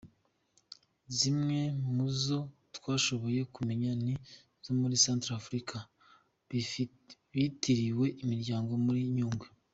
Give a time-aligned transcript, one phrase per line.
[1.17, 1.59] Zimwe
[1.95, 2.39] muzo
[2.75, 5.77] twashoboye kumenya nizo muri Centre Afrika,
[7.31, 9.47] bitiriye imirwano muri Nyungwe.